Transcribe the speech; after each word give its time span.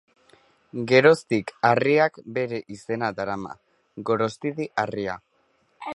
Geroztik 0.91 1.53
harriak 1.69 2.17
bere 2.39 2.61
izena 2.77 3.11
darama: 3.21 3.53
Gorostidi 4.11 4.71
harria. 4.85 5.19